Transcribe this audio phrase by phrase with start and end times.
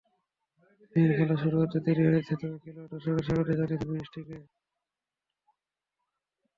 [0.95, 4.37] দিনের খেলা শুরু হতে দেরি হয়েছে, তবে খেলোয়াড়-দর্শকেরা স্বাগতই জানিয়েছেন বৃষ্টিকে।